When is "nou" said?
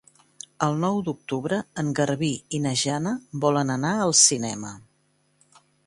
0.83-0.95